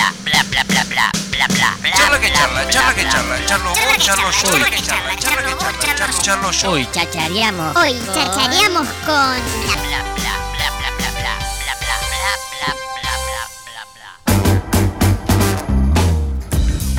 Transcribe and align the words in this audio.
bla, 0.00 0.12
bla, 0.24 0.64
bla, 0.64 0.64
bla, 0.64 0.84
bla, 0.84 1.10
bla, 1.30 1.46
bla, 1.48 1.76
bla. 1.80 1.90
Charla 1.96 2.18
que 2.20 2.32
charla, 2.32 2.62
bla, 2.62 2.70
charla 2.70 2.92
bla, 2.92 2.94
que 2.94 3.02
bla, 3.02 3.10
charla, 3.12 3.36
bla, 3.36 3.46
charlo 3.46 3.72
bla, 3.72 3.82
vos, 3.84 3.94
bla, 3.94 4.04
charlo 4.04 4.22
bla, 4.22 4.32
yo, 4.32 4.48
bla, 4.48 4.58
charla 4.58 4.70
que 4.70 4.82
charla, 4.82 5.16
charla 5.16 5.42
que 5.42 5.54
charla, 5.54 5.94
charlo, 5.96 6.22
charlo 6.22 6.50
yo. 6.50 6.70
Hoy 6.70 6.88
chachareamos. 6.92 7.76
Hoy 7.76 8.00
chachareamos 8.14 8.88
con 9.04 9.06
Bla, 9.06 9.76
bla, 9.76 9.88
bla, 9.88 10.02
bla, 10.02 10.14
bla, 10.16 10.29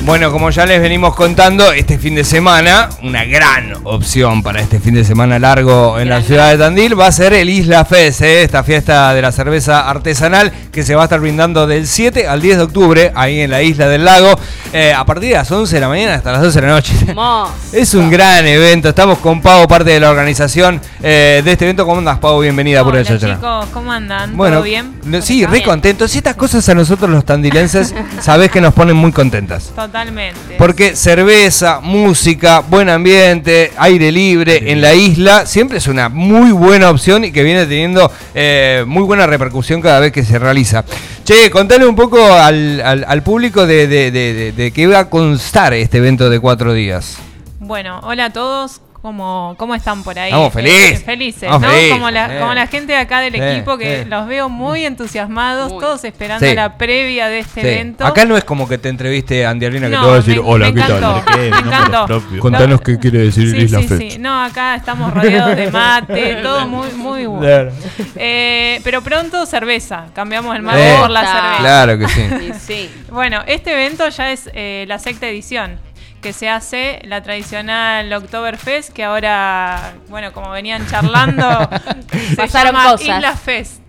Bueno, 0.04 0.32
como 0.32 0.50
ya 0.50 0.66
les 0.66 0.80
venimos 0.80 1.14
contando, 1.14 1.72
este 1.72 1.96
fin 1.96 2.16
de 2.16 2.24
semana, 2.24 2.88
una 3.04 3.24
gran 3.24 3.72
opción 3.84 4.42
para 4.42 4.60
este 4.60 4.80
fin 4.80 4.94
de 4.94 5.04
semana 5.04 5.38
largo 5.38 5.96
en 6.00 6.08
la 6.08 6.22
ciudad 6.22 6.50
de 6.50 6.58
Tandil 6.58 6.98
va 6.98 7.06
a 7.06 7.12
ser 7.12 7.32
el 7.34 7.48
Isla 7.48 7.84
Fest, 7.84 8.20
¿eh? 8.22 8.42
esta 8.42 8.64
fiesta 8.64 9.14
de 9.14 9.22
la 9.22 9.30
cerveza 9.30 9.88
artesanal 9.88 10.52
que 10.72 10.82
se 10.82 10.96
va 10.96 11.02
a 11.02 11.04
estar 11.04 11.20
brindando 11.20 11.68
del 11.68 11.86
7 11.86 12.26
al 12.26 12.42
10 12.42 12.56
de 12.56 12.62
octubre 12.64 13.12
ahí 13.14 13.40
en 13.40 13.50
la 13.50 13.62
isla 13.62 13.86
del 13.86 14.04
lago, 14.04 14.36
eh, 14.72 14.92
a 14.92 15.04
partir 15.04 15.28
de 15.28 15.36
las 15.36 15.50
11 15.50 15.72
de 15.72 15.80
la 15.80 15.88
mañana 15.88 16.14
hasta 16.14 16.32
las 16.32 16.42
12 16.42 16.60
de 16.60 16.66
la 16.66 16.72
noche. 16.72 16.94
Hermoso. 17.06 17.52
Es 17.72 17.94
un 17.94 18.10
gran 18.10 18.44
evento, 18.44 18.88
estamos 18.88 19.18
con 19.18 19.40
Pau, 19.40 19.68
parte 19.68 19.90
de 19.90 20.00
la 20.00 20.10
organización 20.10 20.80
eh, 21.00 21.42
de 21.44 21.52
este 21.52 21.64
evento. 21.64 21.86
¿Cómo 21.86 21.98
andas, 21.98 22.18
Pau? 22.18 22.40
Bienvenida 22.40 22.82
por 22.82 22.96
el 22.96 23.06
chicos, 23.06 23.66
¿cómo 23.72 23.92
andan? 23.92 24.36
Bueno, 24.36 24.56
¿Todo 24.56 24.64
bien? 24.64 24.94
sí, 25.22 25.42
¿Todo 25.42 25.52
re 25.52 25.62
contentos. 25.62 26.12
Y 26.14 26.18
estas 26.18 26.34
cosas 26.34 26.68
a 26.68 26.74
nosotros 26.74 27.08
los 27.08 27.24
tandilenses, 27.24 27.94
sabés 28.20 28.50
que 28.50 28.60
nos 28.60 28.74
ponen 28.74 28.96
muy 28.96 29.12
contentas. 29.12 29.72
Totalmente. 29.92 30.54
Porque 30.56 30.96
cerveza, 30.96 31.80
música, 31.82 32.60
buen 32.60 32.88
ambiente, 32.88 33.72
aire 33.76 34.10
libre 34.10 34.72
en 34.72 34.80
la 34.80 34.94
isla, 34.94 35.44
siempre 35.44 35.76
es 35.76 35.86
una 35.86 36.08
muy 36.08 36.50
buena 36.50 36.88
opción 36.88 37.24
y 37.26 37.30
que 37.30 37.42
viene 37.42 37.66
teniendo 37.66 38.10
eh, 38.34 38.84
muy 38.86 39.02
buena 39.02 39.26
repercusión 39.26 39.82
cada 39.82 40.00
vez 40.00 40.10
que 40.10 40.24
se 40.24 40.38
realiza. 40.38 40.82
Che, 41.24 41.50
contale 41.50 41.84
un 41.86 41.94
poco 41.94 42.24
al, 42.32 42.80
al- 42.80 43.04
al 43.06 43.22
público 43.22 43.66
de, 43.66 43.86
de, 43.86 44.10
de, 44.10 44.32
de- 44.32 44.52
de 44.52 44.70
qué 44.72 44.86
va 44.86 45.00
a 45.00 45.10
constar 45.10 45.74
este 45.74 45.98
evento 45.98 46.30
de 46.30 46.40
cuatro 46.40 46.72
días. 46.72 47.18
Bueno, 47.60 48.00
hola 48.02 48.24
a 48.26 48.30
todos. 48.32 48.80
¿Cómo, 49.02 49.56
cómo 49.58 49.74
están 49.74 50.04
por 50.04 50.16
ahí? 50.16 50.30
Estamos 50.30 50.52
felices. 50.52 51.00
Eh, 51.00 51.04
felices, 51.04 51.42
Estamos 51.42 51.62
¿no? 51.62 51.68
felices, 51.70 51.92
Como, 51.92 52.10
la, 52.12 52.36
eh. 52.36 52.38
como 52.38 52.54
la 52.54 52.66
gente 52.68 52.92
de 52.92 52.98
acá 52.98 53.18
del 53.18 53.32
Sí, 53.34 53.40
equipo 53.40 53.76
que 53.76 54.04
sí. 54.04 54.08
los 54.08 54.28
veo 54.28 54.48
muy 54.48 54.86
entusiasmados, 54.86 55.72
Muy. 55.72 55.80
todos 55.80 56.04
esperando 56.04 56.46
Sí. 56.46 56.54
la 56.54 56.78
previa 56.78 57.28
de 57.28 57.40
este 57.40 57.62
Sí. 57.62 57.66
evento. 57.66 58.06
Acá 58.06 58.24
no 58.26 58.36
es 58.36 58.44
como 58.44 58.68
que 58.68 58.78
te 58.78 58.88
entreviste 58.88 59.44
Andy 59.44 59.66
Arena 59.66 59.88
que 59.88 59.96
No, 59.96 60.02
te 60.02 60.06
va 60.06 60.12
a 60.12 60.16
decir, 60.18 60.34
me- 60.40 60.48
hola, 60.48 60.66
me 60.70 60.74
¿qué 60.74 60.80
tal? 60.86 61.22
me 61.36 61.48
encantó. 61.48 62.22
Contanos 62.38 62.80
qué 62.80 62.96
quiere 63.00 63.18
decir 63.18 63.50
Sí, 63.50 63.56
Isla 63.56 63.82
sí. 63.82 64.18
No, 64.20 64.40
acá 64.44 64.76
estamos 64.76 65.12
rodeados 65.12 65.56
de 65.56 65.68
mate, 65.72 66.34
todo 66.44 66.68
muy, 66.68 66.92
muy 66.92 67.26
bueno. 67.26 67.42
Claro. 67.44 67.72
Eh, 68.14 68.80
pero 68.84 69.02
pronto 69.02 69.44
cerveza, 69.46 70.06
cambiamos 70.14 70.54
el 70.54 70.60
Sí. 70.62 70.66
mate 70.66 70.94
por 71.00 71.10
la 71.10 71.20
cerveza. 71.26 71.56
Claro 71.58 71.98
que 71.98 72.08
sí. 72.08 72.22
Sí, 72.38 72.52
sí. 72.60 72.90
Bueno, 73.10 73.42
este 73.48 73.72
evento 73.72 74.08
ya 74.10 74.30
es 74.30 74.48
eh, 74.54 74.84
la 74.86 75.00
sexta 75.00 75.26
edición 75.26 75.80
que 76.22 76.32
se 76.32 76.48
hace 76.48 77.00
la 77.04 77.22
tradicional 77.22 78.10
Oktoberfest, 78.12 78.90
que 78.90 79.04
ahora, 79.04 79.92
bueno, 80.08 80.32
como 80.32 80.50
venían 80.50 80.86
charlando, 80.86 81.68
se 82.30 82.36
Pasaron 82.36 82.72
llama 82.72 82.92
cosas. 82.92 83.08
Isla 83.08 83.36
Fest. 83.36 83.82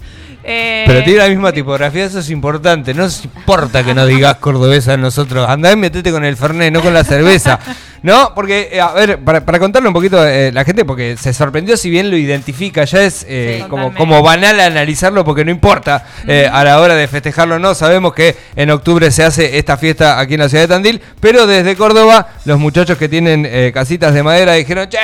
Eh, 0.43 0.83
Pero 0.85 1.03
tiene 1.03 1.19
la 1.19 1.29
misma 1.29 1.53
tipografía, 1.53 2.03
eso 2.05 2.19
es 2.19 2.29
importante. 2.29 2.93
No 2.93 3.03
nos 3.03 3.23
importa 3.23 3.83
que 3.83 3.93
no 3.93 4.05
digas 4.05 4.35
cordobesa 4.37 4.93
a 4.93 4.97
nosotros. 4.97 5.47
Andá 5.47 5.71
y 5.71 5.77
metete 5.77 6.11
con 6.11 6.25
el 6.25 6.35
Fernet, 6.35 6.73
no 6.73 6.81
con 6.81 6.93
la 6.93 7.03
cerveza. 7.05 7.59
No, 8.03 8.33
porque, 8.35 8.69
eh, 8.71 8.81
a 8.81 8.91
ver, 8.91 9.17
para, 9.19 9.45
para 9.45 9.59
contarle 9.59 9.87
un 9.87 9.93
poquito 9.93 10.25
eh, 10.27 10.51
la 10.51 10.65
gente, 10.65 10.83
porque 10.83 11.15
se 11.17 11.33
sorprendió 11.33 11.77
si 11.77 11.89
bien 11.89 12.11
lo 12.11 12.17
identifica, 12.17 12.83
ya 12.83 13.01
es 13.01 13.25
eh, 13.29 13.59
Sí, 13.63 13.69
como, 13.69 13.83
totalmente. 13.89 13.97
como 13.97 14.21
banal 14.21 14.59
analizarlo 14.59 15.23
porque 15.23 15.45
no 15.45 15.51
importa 15.51 16.05
eh, 16.27 16.49
a 16.51 16.63
la 16.65 16.81
hora 16.81 16.95
de 16.95 17.07
festejarlo 17.07 17.55
o 17.55 17.59
no. 17.59 17.73
Sabemos 17.73 18.13
que 18.13 18.35
en 18.57 18.69
octubre 18.71 19.09
se 19.09 19.23
hace 19.23 19.57
esta 19.57 19.77
fiesta 19.77 20.19
aquí 20.19 20.33
en 20.33 20.41
la 20.41 20.49
ciudad 20.49 20.65
de 20.65 20.67
Tandil, 20.67 21.01
pero 21.21 21.47
desde 21.47 21.75
Córdoba 21.77 22.27
los 22.45 22.59
muchachos 22.59 22.97
que 22.97 23.07
tienen 23.07 23.45
eh, 23.49 23.71
casitas 23.73 24.13
de 24.13 24.21
madera 24.21 24.53
dijeron, 24.53 24.89
che, 24.89 24.97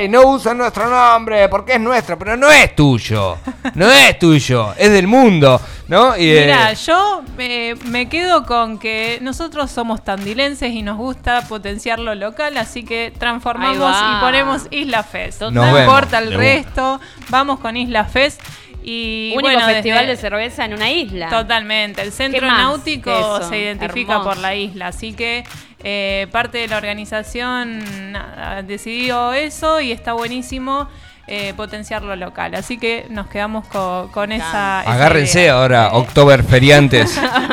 ey, 0.00 0.08
no 0.08 0.22
usan 0.26 0.58
nuestro 0.58 0.88
nombre 0.90 1.48
porque 1.48 1.74
es 1.74 1.80
nuestro, 1.80 2.18
pero 2.18 2.36
no 2.36 2.50
es 2.50 2.74
tuyo, 2.76 3.38
no 3.74 3.90
es 3.90 4.18
tuyo, 4.18 4.74
es 4.76 4.90
del 4.90 5.06
mundo, 5.06 5.60
¿no? 5.88 6.16
Y, 6.16 6.28
eh, 6.30 6.40
Mira, 6.42 6.72
yo 6.74 7.22
eh, 7.38 7.74
me 7.86 8.08
quedo 8.08 8.44
con 8.44 8.78
que 8.78 9.18
nosotros 9.22 9.70
somos 9.70 10.04
tandilenses 10.04 10.72
y 10.72 10.82
nos 10.82 10.98
gusta 10.98 11.42
potenciar 11.48 11.98
lo 11.98 12.14
local, 12.14 12.56
así 12.58 12.84
que 12.84 13.12
transformamos 13.18 13.96
y 13.96 14.20
ponemos 14.20 14.62
Isla 14.70 15.02
Fest. 15.02 15.42
No 15.42 15.78
importa 15.80 16.18
el 16.18 16.34
resto, 16.34 17.00
vamos 17.30 17.58
con 17.60 17.76
Isla 17.76 18.04
Fest. 18.04 18.40
Y 18.88 19.32
Único 19.34 19.50
bueno, 19.50 19.66
festival 19.66 20.06
desde- 20.06 20.14
de 20.14 20.16
cerveza 20.16 20.64
en 20.64 20.72
una 20.74 20.88
isla. 20.92 21.28
Totalmente, 21.28 22.02
el 22.02 22.12
centro 22.12 22.38
¿Qué 22.42 22.46
más 22.46 22.58
náutico 22.58 23.42
se 23.48 23.58
identifica 23.58 24.12
Hermoso. 24.12 24.30
por 24.30 24.38
la 24.38 24.54
isla, 24.54 24.86
así 24.86 25.12
que 25.12 25.42
eh, 25.84 26.26
parte 26.32 26.58
de 26.58 26.68
la 26.68 26.76
organización 26.78 28.12
nada, 28.12 28.62
decidió 28.62 29.32
eso 29.32 29.80
y 29.80 29.92
está 29.92 30.12
buenísimo 30.14 30.88
eh, 31.28 31.54
potenciar 31.56 32.02
lo 32.02 32.14
local, 32.14 32.54
así 32.54 32.78
que 32.78 33.06
nos 33.10 33.26
quedamos 33.26 33.66
co- 33.66 34.08
con 34.12 34.30
esa... 34.30 34.82
esa 34.82 34.92
Agárrense 34.92 35.40
idea. 35.42 35.54
ahora, 35.58 35.90
October 35.92 36.44
feriantes. 36.44 37.20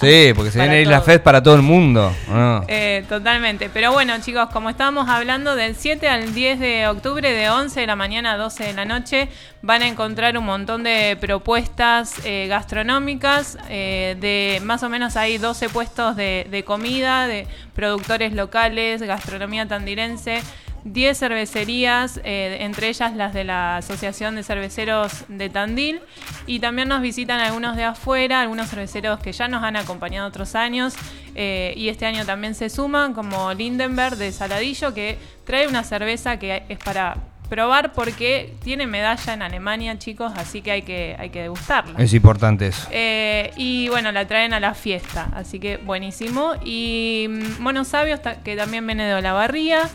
sí, 0.00 0.32
porque 0.34 0.50
se 0.50 0.58
Para 0.58 0.70
viene 0.70 0.82
Isla 0.82 0.96
todos. 0.96 1.06
Fest 1.06 1.22
para 1.24 1.42
todo 1.42 1.54
el 1.54 1.62
mundo. 1.62 2.12
¿no? 2.28 2.64
Eh, 2.68 3.04
totalmente. 3.08 3.70
Pero 3.72 3.92
bueno, 3.92 4.14
chicos, 4.20 4.48
como 4.52 4.70
estábamos 4.70 5.08
hablando, 5.08 5.54
del 5.56 5.74
7 5.74 6.08
al 6.08 6.34
10 6.34 6.60
de 6.60 6.88
octubre, 6.88 7.32
de 7.32 7.50
11 7.50 7.80
de 7.80 7.86
la 7.86 7.96
mañana 7.96 8.32
a 8.32 8.36
12 8.36 8.64
de 8.64 8.72
la 8.74 8.84
noche, 8.84 9.28
van 9.62 9.82
a 9.82 9.88
encontrar 9.88 10.36
un 10.38 10.44
montón 10.44 10.82
de 10.82 11.16
propuestas 11.20 12.14
eh, 12.24 12.46
gastronómicas. 12.48 13.58
eh, 13.68 14.16
de 14.20 14.60
más 14.64 14.82
o 14.82 14.88
menos 14.88 15.16
hay 15.16 15.38
12 15.38 15.68
puestos 15.68 16.16
de, 16.16 16.46
de 16.50 16.64
comida, 16.64 17.26
de 17.26 17.46
productores 17.74 18.32
locales, 18.32 19.02
gastronomía 19.02 19.66
tandilense. 19.66 20.42
10 20.84 21.18
cervecerías, 21.18 22.20
eh, 22.24 22.58
entre 22.60 22.88
ellas 22.88 23.14
las 23.14 23.32
de 23.34 23.44
la 23.44 23.76
Asociación 23.78 24.34
de 24.36 24.42
Cerveceros 24.42 25.24
de 25.28 25.48
Tandil. 25.50 26.00
Y 26.46 26.60
también 26.60 26.88
nos 26.88 27.02
visitan 27.02 27.40
algunos 27.40 27.76
de 27.76 27.84
afuera, 27.84 28.40
algunos 28.40 28.68
cerveceros 28.70 29.20
que 29.20 29.32
ya 29.32 29.48
nos 29.48 29.62
han 29.62 29.76
acompañado 29.76 30.28
otros 30.28 30.54
años. 30.54 30.94
eh, 31.36 31.72
y 31.76 31.88
este 31.88 32.06
año 32.06 32.24
también 32.26 32.54
se 32.56 32.68
suman, 32.68 33.14
como 33.14 33.54
Lindenberg 33.54 34.16
de 34.16 34.32
Saladillo, 34.32 34.92
que 34.92 35.16
trae 35.44 35.68
una 35.68 35.84
cerveza 35.84 36.38
que 36.38 36.64
es 36.68 36.78
para 36.78 37.16
probar 37.48 37.92
porque 37.92 38.54
tiene 38.62 38.86
medalla 38.86 39.32
en 39.32 39.42
Alemania, 39.42 39.98
chicos, 39.98 40.32
así 40.36 40.60
que 40.62 40.70
hay 40.72 40.82
que, 40.82 41.16
hay 41.18 41.30
que 41.30 41.42
degustarla. 41.42 41.98
Es 41.98 42.12
importante 42.14 42.66
eso. 42.68 42.88
Eh, 42.92 43.52
y 43.56 43.88
bueno, 43.88 44.10
la 44.12 44.26
traen 44.26 44.52
a 44.54 44.60
la 44.60 44.74
fiesta, 44.74 45.28
así 45.34 45.58
que 45.60 45.76
buenísimo. 45.78 46.54
Y 46.64 47.26
mm, 47.28 47.60
Mono 47.62 47.84
Sabio, 47.84 48.14
está- 48.14 48.36
que 48.42 48.56
también 48.56 48.86
viene 48.86 49.04
de 49.04 49.14
Olavarría. 49.14 49.88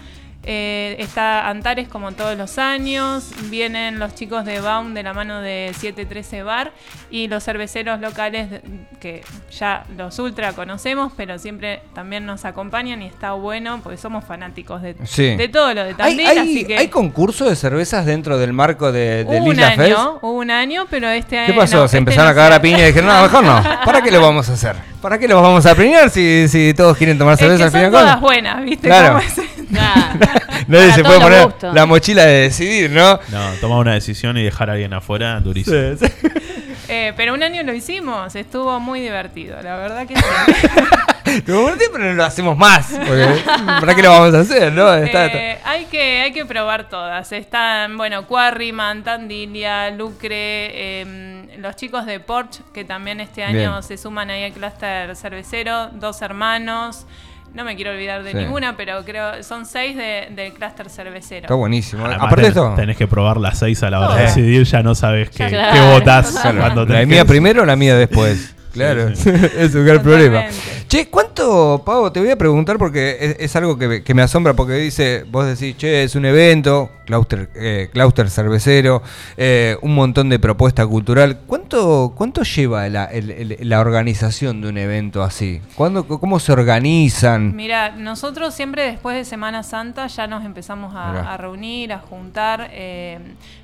Eh, 0.48 0.96
está 1.00 1.50
Antares 1.50 1.88
como 1.88 2.12
todos 2.12 2.38
los 2.38 2.58
años. 2.58 3.32
Vienen 3.50 4.00
los 4.00 4.14
chicos 4.16 4.46
de 4.46 4.60
Baum 4.60 4.94
de 4.94 5.04
la 5.04 5.14
mano 5.14 5.42
de 5.42 5.72
713 5.74 6.44
Bar. 6.44 6.72
Y 7.10 7.28
los 7.28 7.44
cerveceros 7.44 8.00
locales 8.00 8.62
que 9.00 9.24
ya 9.52 9.86
los 9.98 10.18
ultra 10.20 10.54
conocemos, 10.54 11.12
pero 11.18 11.38
siempre 11.40 11.82
también 11.94 12.26
nos 12.26 12.46
acompañan 12.46 13.02
y 13.02 13.08
está 13.08 13.34
bueno 13.34 13.80
porque 13.84 13.98
somos 13.98 14.24
fanáticos 14.26 14.82
de, 14.82 14.96
Sí. 15.06 15.36
de 15.36 15.48
todo 15.48 15.74
lo 15.74 15.82
de 15.84 15.90
¿Hay, 15.90 15.96
Tandil. 15.96 16.28
hay, 16.28 16.38
así 16.38 16.66
que 16.66 16.78
hay 16.78 16.88
concurso 16.90 17.50
de 17.50 17.56
cervezas 17.56 18.06
dentro 18.06 18.38
del 18.38 18.54
marco 18.54 18.92
de, 18.92 19.24
del 19.24 19.42
hubo 19.42 19.46
un 19.50 19.52
Isla 19.54 19.72
Fest? 19.72 19.80
año, 19.98 20.20
hubo 20.22 20.32
un 20.32 20.52
año, 20.52 20.86
pero 20.90 21.10
este 21.10 21.38
año. 21.40 21.54
¿Qué 21.54 21.60
pasó? 21.60 21.88
¿Se 21.88 21.98
empezaron 21.98 22.32
a 22.32 22.36
cagar 22.36 22.54
a 22.54 22.62
piña 22.62 22.80
y 22.80 22.88
dijeron, 22.88 23.08
no, 23.10 23.22
mejor 23.24 23.44
no? 23.44 23.62
¿Para 23.86 24.02
qué 24.02 24.12
lo 24.12 24.22
vamos 24.22 24.50
a 24.50 24.54
hacer? 24.54 24.76
¿Para 25.02 25.18
qué 25.20 25.28
lo 25.28 25.42
vamos 25.42 25.66
a 25.66 25.76
premiar 25.76 26.10
si, 26.10 26.48
si 26.48 26.74
todos 26.74 26.98
quieren 26.98 27.18
tomar 27.18 27.34
Es 27.36 27.40
cerveza 27.40 27.58
que 27.58 27.64
al 27.66 27.72
fin 27.72 27.80
y 27.82 27.84
son 27.84 27.92
todas 27.92 28.22
buenas, 28.22 28.64
¿viste? 28.64 28.88
Claro. 28.88 29.08
cómo 29.16 29.20
es? 29.20 29.55
Claro. 29.72 30.20
Nadie 30.68 30.86
Para 30.90 30.94
se 30.96 31.04
puede 31.04 31.20
poner 31.20 31.44
gustos. 31.46 31.74
la 31.74 31.86
mochila 31.86 32.26
de 32.26 32.42
decidir, 32.42 32.92
¿no? 32.92 33.20
No, 33.30 33.52
tomar 33.62 33.80
una 33.80 33.94
decisión 33.94 34.38
y 34.38 34.44
dejar 34.44 34.70
a 34.70 34.74
alguien 34.74 34.94
afuera, 34.94 35.40
durísimo. 35.40 35.78
Eh, 36.88 37.14
pero 37.18 37.34
un 37.34 37.42
año 37.42 37.64
lo 37.64 37.74
hicimos, 37.74 38.36
estuvo 38.36 38.80
muy 38.80 39.00
divertido, 39.02 39.60
la 39.62 39.76
verdad 39.78 40.06
que 40.08 40.16
sí. 40.16 40.24
Tiempo 41.46 41.98
no 41.98 42.14
lo 42.14 42.24
hacemos 42.24 42.56
más. 42.56 42.92
Porque, 42.92 43.42
¿Para 43.66 43.96
qué 43.96 44.04
lo 44.04 44.12
vamos 44.12 44.34
a 44.36 44.40
hacer, 44.42 44.72
no? 44.72 44.94
Está- 44.94 45.26
está- 45.26 45.38
Eh, 45.38 45.58
hay, 45.66 45.86
que, 45.86 46.22
hay 46.22 46.32
que 46.32 46.46
probar 46.46 46.88
todas. 46.88 47.32
Están, 47.32 47.98
bueno, 47.98 48.26
Quarryman, 48.28 49.04
Tandilia, 49.04 49.90
Lucre, 49.90 51.02
em, 51.02 51.48
los 51.60 51.76
chicos 51.76 52.06
de 52.06 52.20
Porsche, 52.20 52.62
que 52.74 52.84
también 52.86 53.20
este 53.20 53.44
año 53.44 53.58
Bien. 53.72 53.84
se 53.84 53.98
suman 53.98 54.30
ahí 54.30 54.44
al 54.44 54.52
clúster 54.54 55.16
cervecero, 55.16 55.88
dos 55.94 56.22
hermanos. 56.22 57.06
No 57.56 57.64
me 57.64 57.76
quiero 57.78 57.92
olvidar 57.92 58.22
de 58.22 58.32
Sí. 58.32 58.38
ninguna, 58.38 58.76
pero 58.76 59.04
creo 59.06 59.42
son 59.42 59.66
seis 59.66 59.96
de- 59.96 60.28
del 60.32 60.52
clúster 60.54 60.90
cervecero. 60.90 61.44
Está 61.46 61.54
buenísimo. 61.56 62.06
Además, 62.06 62.28
Aparte 62.28 62.42
de 62.48 62.52
ten- 62.52 62.64
esto, 62.64 62.76
tenés 62.76 62.98
que 62.98 63.08
probar 63.08 63.38
las 63.38 63.58
seis 63.60 63.82
a 63.82 63.90
la 63.90 64.02
hora 64.02 64.16
de 64.16 64.24
Eh. 64.24 64.26
decidir, 64.26 64.64
ya 64.66 64.84
no 64.84 64.94
sabes 64.94 65.30
qué, 65.30 65.48
Claro. 65.48 65.74
qué 65.74 65.94
votás 65.94 66.32
Claro. 66.42 66.60
cuando 66.60 66.82
¿la 66.82 66.88
tenés 66.88 67.08
mía 67.08 67.22
que- 67.22 67.30
primero 67.30 67.64
o 67.64 67.66
la 67.66 67.76
mía 67.78 67.96
después? 67.96 68.54
Claro, 68.76 69.16
Sí, 69.16 69.30
es 69.58 69.74
un 69.74 69.86
gran 69.86 70.04
problema. 70.04 70.44
Che, 70.88 71.08
¿cuánto, 71.08 71.82
Pavo? 71.86 72.12
Te 72.12 72.20
voy 72.20 72.30
a 72.30 72.38
preguntar 72.38 72.78
porque 72.78 73.18
es, 73.20 73.36
es 73.40 73.56
algo 73.56 73.78
que, 73.78 73.88
me- 73.88 74.04
que 74.04 74.14
me 74.14 74.22
asombra 74.22 74.54
porque 74.54 74.74
dice, 74.74 75.24
vos 75.32 75.46
decís, 75.48 75.76
che, 75.78 76.04
es 76.04 76.14
un 76.16 76.26
evento, 76.26 76.92
clauster, 77.06 77.50
eh, 77.56 77.90
clauster 77.92 78.30
cervecero, 78.30 79.02
eh, 79.38 79.78
un 79.82 79.96
montón 79.96 80.30
de 80.30 80.40
propuesta 80.40 80.86
cultural. 80.86 81.40
¿Cuánto, 81.48 82.14
cuánto 82.16 82.44
lleva 82.44 82.88
la, 82.90 83.06
el- 83.06 83.32
el- 83.32 83.58
la 83.62 83.80
organización 83.80 84.62
de 84.62 84.68
un 84.70 84.78
evento 84.78 85.24
así? 85.24 85.62
¿Cuándo, 85.76 86.06
¿Cómo 86.08 86.40
se 86.40 86.52
organizan? 86.52 87.56
Mira, 87.56 87.92
nosotros 87.96 88.54
siempre 88.54 88.84
después 88.84 89.16
de 89.16 89.24
Semana 89.26 89.64
Santa 89.64 90.08
ya 90.08 90.28
nos 90.28 90.46
empezamos 90.46 90.94
a 90.96 91.36
reunir, 91.38 91.94
a 91.94 92.00
juntar. 92.00 92.70
eh, 92.74 93.20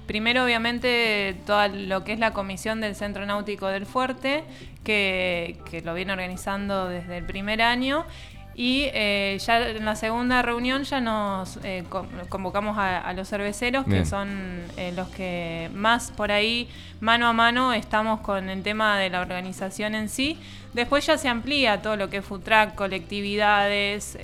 primero, 0.08 0.44
obviamente, 0.44 1.36
todo 1.46 1.68
lo 1.68 2.04
que 2.04 2.14
es 2.14 2.20
la 2.20 2.32
comisión 2.32 2.82
del 2.82 2.96
Centro 2.96 3.26
Náutico 3.26 3.68
del 3.68 3.86
Fuerte, 3.86 4.44
que, 4.84 5.58
que 5.70 5.82
lo 5.82 5.94
viene 5.94 6.12
organizando 6.14 6.88
desde 6.90 7.18
el 7.18 7.26
primer 7.26 7.62
año. 7.62 8.06
Y 8.54 8.90
eh, 8.94 9.38
ya 9.46 9.70
en 9.70 9.86
la 9.86 9.96
segunda 9.96 10.42
reunión 10.42 10.84
ya 10.84 11.00
nos 11.00 11.58
eh, 11.64 11.86
con- 11.88 12.10
convocamos 12.28 12.78
a, 12.78 13.00
a 13.00 13.14
los 13.14 13.30
cerveceros, 13.30 13.86
Bien. 13.86 14.04
que 14.04 14.06
son 14.10 14.30
eh, 14.76 14.92
los 14.94 15.08
que 15.08 15.70
más 15.74 16.12
por 16.12 16.34
ahí, 16.34 16.68
mano 17.00 17.28
a 17.28 17.34
mano, 17.34 17.72
estamos 17.72 18.20
con 18.20 18.50
el 18.50 18.62
tema 18.62 19.00
de 19.00 19.10
la 19.10 19.22
organización 19.22 19.96
en 19.96 20.10
sí. 20.10 20.38
Después 20.74 21.06
ya 21.06 21.18
se 21.18 21.30
amplía 21.30 21.82
todo 21.82 21.96
lo 21.96 22.10
que 22.10 22.18
es 22.18 22.26
food 22.26 22.42
truck, 22.42 22.76
colectividades. 22.76 24.18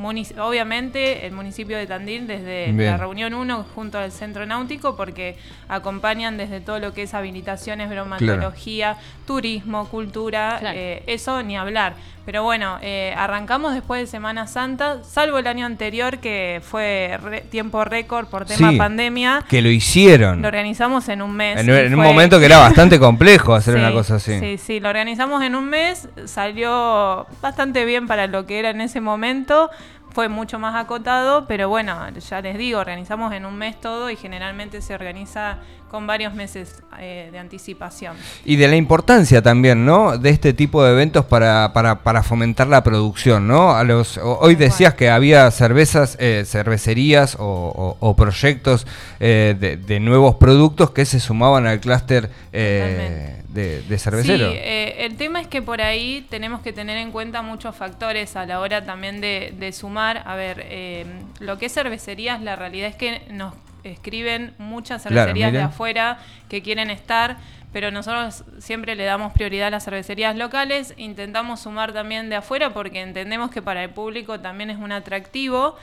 Munici- 0.00 0.36
obviamente 0.38 1.26
el 1.26 1.32
municipio 1.32 1.76
de 1.76 1.86
Tandil 1.86 2.26
desde 2.26 2.72
Bien. 2.72 2.92
la 2.92 2.96
reunión 2.96 3.34
1 3.34 3.64
junto 3.74 3.98
al 3.98 4.10
centro 4.12 4.46
náutico 4.46 4.96
porque 4.96 5.36
acompañan 5.68 6.36
desde 6.36 6.60
todo 6.60 6.78
lo 6.78 6.92
que 6.94 7.02
es 7.02 7.14
habilitaciones, 7.14 7.88
bromatología, 7.90 8.96
turismo, 9.26 9.86
cultura, 9.88 10.56
Claro. 10.60 10.78
eh, 10.78 11.02
eso 11.06 11.42
ni 11.42 11.56
hablar. 11.56 11.94
Pero 12.30 12.44
bueno, 12.44 12.78
eh, 12.80 13.12
arrancamos 13.16 13.74
después 13.74 14.00
de 14.02 14.06
Semana 14.06 14.46
Santa, 14.46 15.02
salvo 15.02 15.38
el 15.38 15.48
año 15.48 15.66
anterior 15.66 16.18
que 16.18 16.62
fue 16.64 17.18
re- 17.20 17.40
tiempo 17.40 17.84
récord 17.84 18.28
por 18.28 18.44
tema 18.46 18.70
Sí, 18.70 18.76
pandemia. 18.76 19.42
Que 19.48 19.60
lo 19.60 19.68
hicieron. 19.68 20.40
Lo 20.40 20.46
organizamos 20.46 21.08
en 21.08 21.22
un 21.22 21.32
mes. 21.32 21.58
En, 21.58 21.92
un 21.92 22.00
momento 22.00 22.38
que 22.38 22.44
era 22.44 22.58
bastante 22.60 23.00
complejo 23.00 23.52
hacer 23.52 23.74
Sí, 23.74 23.80
una 23.80 23.90
cosa 23.90 24.14
así. 24.14 24.38
Sí, 24.38 24.58
sí, 24.58 24.78
lo 24.78 24.90
organizamos 24.90 25.42
en 25.42 25.56
un 25.56 25.68
mes, 25.70 26.08
salió 26.26 27.26
bastante 27.42 27.84
bien 27.84 28.06
para 28.06 28.28
lo 28.28 28.46
que 28.46 28.60
era 28.60 28.70
en 28.70 28.80
ese 28.80 29.00
momento, 29.00 29.68
fue 30.12 30.28
mucho 30.28 30.60
más 30.60 30.76
acotado, 30.76 31.46
pero 31.48 31.68
bueno, 31.68 31.98
ya 32.10 32.40
les 32.42 32.56
digo, 32.56 32.78
organizamos 32.78 33.32
en 33.32 33.44
un 33.44 33.56
mes 33.56 33.80
todo 33.80 34.08
y 34.08 34.14
generalmente 34.14 34.82
se 34.82 34.94
organiza 34.94 35.58
con 35.90 36.06
varios 36.06 36.32
meses 36.34 36.82
eh, 36.98 37.28
de 37.32 37.38
anticipación. 37.38 38.16
Y 38.44 38.56
de 38.56 38.68
la 38.68 38.76
importancia 38.76 39.42
también, 39.42 39.84
¿no? 39.84 40.16
De 40.16 40.30
este 40.30 40.52
tipo 40.52 40.82
de 40.84 40.92
eventos 40.92 41.24
para, 41.26 41.72
para, 41.72 42.02
para 42.02 42.22
fomentar 42.22 42.68
la 42.68 42.82
producción, 42.82 43.48
¿no? 43.48 43.72
A 43.72 43.84
los, 43.84 44.18
hoy 44.18 44.54
decías 44.54 44.94
que 44.94 45.10
había 45.10 45.50
cervezas, 45.50 46.16
eh, 46.20 46.44
cervecerías 46.46 47.36
o, 47.38 47.44
o- 47.44 47.96
o 48.00 48.16
proyectos 48.16 48.86
eh, 49.18 49.56
de, 49.58 49.76
de 49.76 50.00
nuevos 50.00 50.36
productos 50.36 50.92
que 50.92 51.04
se 51.04 51.18
sumaban 51.20 51.66
al 51.66 51.80
clúster 51.80 52.30
eh, 52.52 53.42
de, 53.48 53.82
de 53.82 53.98
cervecero. 53.98 54.50
Sí, 54.52 54.56
eh, 54.58 55.04
el 55.06 55.16
tema 55.16 55.40
es 55.40 55.48
que 55.48 55.60
por 55.60 55.80
ahí 55.80 56.24
tenemos 56.30 56.60
que 56.60 56.72
tener 56.72 56.96
en 56.98 57.10
cuenta 57.10 57.42
muchos 57.42 57.74
factores 57.74 58.36
a 58.36 58.46
la 58.46 58.60
hora 58.60 58.84
también 58.84 59.20
de, 59.20 59.52
de 59.58 59.72
sumar. 59.72 60.22
A 60.24 60.36
ver, 60.36 60.64
eh, 60.68 61.04
lo 61.40 61.58
que 61.58 61.66
es 61.66 61.74
cervecerías, 61.74 62.40
la 62.40 62.54
realidad 62.54 62.88
es 62.88 62.94
que 62.96 63.22
nos 63.30 63.54
escriben 63.84 64.54
muchas 64.58 65.02
Claro, 65.02 65.16
cervecerías 65.16 65.52
de 65.52 65.60
afuera 65.62 66.18
que 66.48 66.62
quieren 66.62 66.90
estar, 66.90 67.36
pero 67.72 67.90
nosotros 67.90 68.44
siempre 68.58 68.96
le 68.96 69.04
damos 69.04 69.32
prioridad 69.32 69.68
a 69.68 69.70
las 69.70 69.84
cervecerías 69.84 70.36
locales. 70.36 70.94
Intentamos 70.96 71.60
sumar 71.60 71.92
también 71.92 72.28
de 72.28 72.36
afuera 72.36 72.72
porque 72.74 73.00
entendemos 73.00 73.50
que 73.50 73.62
para 73.62 73.82
el 73.84 73.90
público 73.90 74.40
también 74.40 74.70
es 74.70 74.78
un 74.78 74.92
atractivo. 74.92 75.76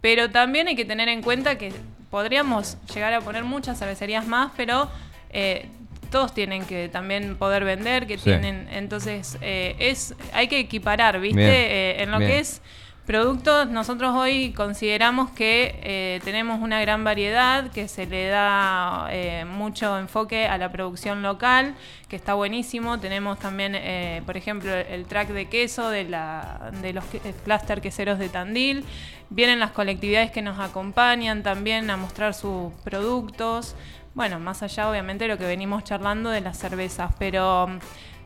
Pero 0.00 0.30
también 0.30 0.68
hay 0.68 0.76
que 0.76 0.84
tener 0.84 1.08
en 1.08 1.22
cuenta 1.22 1.56
que 1.56 1.72
podríamos 2.10 2.76
llegar 2.94 3.12
a 3.14 3.20
poner 3.20 3.42
muchas 3.44 3.78
cervecerías 3.78 4.26
más, 4.26 4.52
pero 4.56 4.88
eh, 5.30 5.66
todos 6.10 6.32
tienen 6.34 6.64
que 6.66 6.88
también 6.88 7.36
poder 7.36 7.64
vender, 7.64 8.06
que 8.06 8.18
Sí. 8.18 8.24
tienen, 8.24 8.68
entonces 8.70 9.36
eh, 9.40 9.74
es 9.78 10.14
hay 10.32 10.46
que 10.46 10.58
equiparar, 10.60 11.18
¿viste? 11.20 11.40
Eh, 11.42 12.02
en 12.02 12.10
lo 12.12 12.18
bien. 12.18 12.30
que 12.30 12.38
es 12.38 12.60
productos, 13.06 13.68
nosotros 13.68 14.14
hoy 14.14 14.52
consideramos 14.52 15.30
que 15.30 15.78
eh, 15.82 16.20
tenemos 16.24 16.60
una 16.60 16.80
gran 16.80 17.04
variedad, 17.04 17.70
que 17.70 17.86
se 17.86 18.06
le 18.06 18.28
da 18.28 19.08
eh, 19.10 19.44
mucho 19.44 19.98
enfoque 19.98 20.46
a 20.46 20.56
la 20.56 20.72
producción 20.72 21.22
local, 21.22 21.74
que 22.08 22.16
está 22.16 22.34
buenísimo. 22.34 22.98
Tenemos 22.98 23.38
también, 23.38 23.74
eh, 23.74 24.22
por 24.24 24.36
ejemplo, 24.36 24.72
el 24.72 25.04
track 25.04 25.28
de 25.28 25.46
queso 25.46 25.90
de, 25.90 26.04
la, 26.04 26.70
de 26.80 26.92
los 26.92 27.04
cluster 27.44 27.80
queseros 27.80 28.18
de 28.18 28.28
Tandil. 28.30 28.84
Vienen 29.28 29.60
las 29.60 29.72
colectividades 29.72 30.30
que 30.30 30.42
nos 30.42 30.58
acompañan 30.58 31.42
también 31.42 31.90
a 31.90 31.96
mostrar 31.96 32.32
sus 32.32 32.72
productos. 32.84 33.76
Bueno, 34.14 34.38
más 34.38 34.62
allá 34.62 34.88
obviamente 34.88 35.24
de 35.24 35.28
lo 35.28 35.38
que 35.38 35.46
venimos 35.46 35.84
charlando 35.84 36.30
de 36.30 36.40
las 36.40 36.56
cervezas, 36.56 37.12
pero 37.18 37.68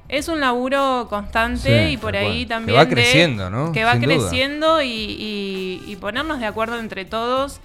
es 0.08 0.28
un 0.28 0.40
laburo 0.40 1.06
constante 1.10 1.86
Sí, 1.88 1.92
y 1.92 1.96
por 1.96 2.16
ahí 2.16 2.46
también... 2.46 2.74
Que 2.74 2.78
va 2.78 2.84
de- 2.86 2.94
creciendo, 2.94 3.50
¿no? 3.50 3.72
Que 3.72 3.84
va 3.84 3.92
Sin 3.92 4.02
creciendo 4.04 4.82
y, 4.82 4.88
y- 4.88 5.82
y 5.86 5.96
ponernos 5.96 6.40
de 6.40 6.46
acuerdo 6.46 6.78
entre 6.78 7.04
todos 7.04 7.60